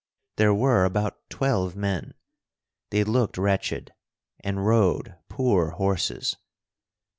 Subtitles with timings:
[0.37, 2.15] There were about twelve men.
[2.89, 3.93] They looked wretched,
[4.39, 6.37] and rode poor horses.